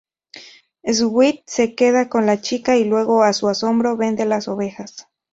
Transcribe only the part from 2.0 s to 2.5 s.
con la